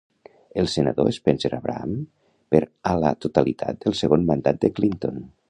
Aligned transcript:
El 0.61 0.67
senador, 0.75 1.11
Spencer 1.17 1.51
Abraham, 1.57 1.91
per 2.55 2.63
a 2.93 2.97
la 3.05 3.13
totalitat 3.27 3.83
del 3.87 3.99
segon 4.01 4.27
mandat 4.33 4.63
de 4.67 4.75
Clinton. 4.81 5.23